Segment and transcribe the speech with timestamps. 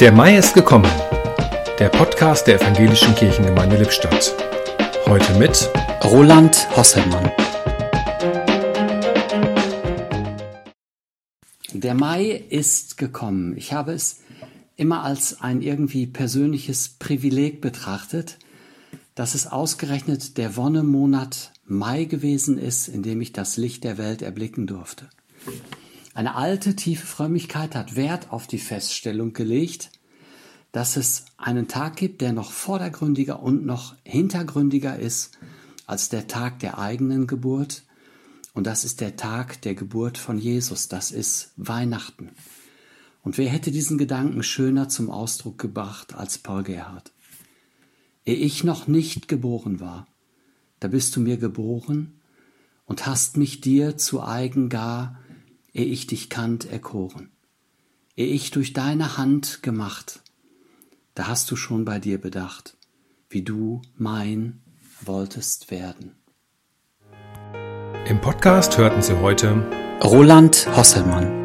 [0.00, 0.90] Der Mai ist gekommen.
[1.78, 4.34] Der Podcast der Evangelischen Kirchengemeinde Lippstadt.
[5.04, 5.68] Heute mit
[6.02, 7.30] Roland Hosselmann.
[11.74, 13.54] Der Mai ist gekommen.
[13.58, 14.20] Ich habe es
[14.76, 18.38] immer als ein irgendwie persönliches Privileg betrachtet,
[19.14, 24.22] dass es ausgerechnet der Wonnemonat Mai gewesen ist, in dem ich das Licht der Welt
[24.22, 25.10] erblicken durfte.
[26.12, 29.90] Eine alte, tiefe Frömmigkeit hat Wert auf die Feststellung gelegt,
[30.72, 35.38] dass es einen Tag gibt, der noch vordergründiger und noch hintergründiger ist
[35.86, 37.84] als der Tag der eigenen Geburt.
[38.54, 40.88] Und das ist der Tag der Geburt von Jesus.
[40.88, 42.30] Das ist Weihnachten.
[43.22, 47.12] Und wer hätte diesen Gedanken schöner zum Ausdruck gebracht als Paul Gerhard?
[48.24, 50.06] Ehe ich noch nicht geboren war,
[50.80, 52.20] da bist du mir geboren
[52.86, 55.18] und hast mich dir zu eigen gar
[55.72, 57.30] ehe ich dich kannt, erkoren.
[58.16, 60.22] Ehe ich durch deine Hand gemacht,
[61.14, 62.76] da hast du schon bei dir bedacht,
[63.28, 64.60] wie du mein
[65.02, 66.16] wolltest werden.
[68.06, 69.64] Im Podcast hörten Sie heute
[70.02, 71.39] Roland Hosselmann.